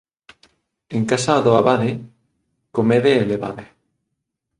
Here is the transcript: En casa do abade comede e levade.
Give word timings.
En 0.95 1.03
casa 1.11 1.43
do 1.45 1.51
abade 1.61 1.91
comede 2.75 3.11
e 3.21 3.27
levade. 3.31 3.65